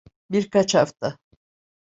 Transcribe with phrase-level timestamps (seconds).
[0.29, 1.19] Birkaç hafta.